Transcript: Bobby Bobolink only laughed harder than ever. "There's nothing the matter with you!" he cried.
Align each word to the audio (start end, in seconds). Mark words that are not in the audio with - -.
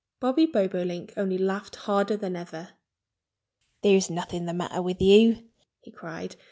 Bobby 0.19 0.47
Bobolink 0.47 1.13
only 1.15 1.37
laughed 1.37 1.75
harder 1.75 2.17
than 2.17 2.35
ever. 2.35 2.69
"There's 3.83 4.09
nothing 4.09 4.45
the 4.47 4.51
matter 4.53 4.81
with 4.81 4.99
you!" 4.99 5.47
he 5.79 5.91
cried. 5.91 6.37